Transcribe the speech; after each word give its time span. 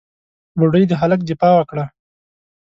بوډۍ 0.57 0.83
د 0.87 0.93
هلک 1.01 1.19
دفاع 1.29 1.53
وکړه. 1.57 1.85